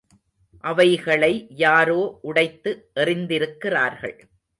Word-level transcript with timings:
அவைகளை 0.63 1.47
யாரோ 1.55 2.19
உடைத்து 2.21 2.71
எறிந்திருக்கிறார்கள். 2.95 4.17